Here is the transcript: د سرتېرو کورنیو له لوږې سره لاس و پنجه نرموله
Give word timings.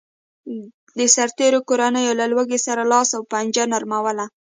د 0.97 0.99
سرتېرو 1.15 1.59
کورنیو 1.69 2.17
له 2.19 2.25
لوږې 2.31 2.59
سره 2.67 2.81
لاس 2.91 3.09
و 3.13 3.27
پنجه 3.31 3.63
نرموله 3.73 4.25